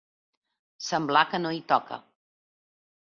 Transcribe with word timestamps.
Semblar 0.85 1.23
que 1.33 1.41
no 1.43 1.51
hi 1.59 1.63
toca. 1.73 2.01